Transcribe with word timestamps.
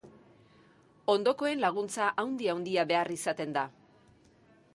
Ondokoen 1.15 1.61
laguntza 1.65 2.09
handi-handia 2.25 2.87
behar 2.93 3.13
izaten 3.21 3.55
da. 3.61 3.67